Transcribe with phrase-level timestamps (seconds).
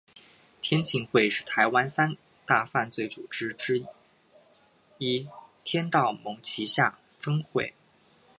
[0.63, 3.85] 天庆会是台湾三大犯罪组织之
[4.97, 5.27] 一
[5.63, 7.75] 天道盟旗下分会。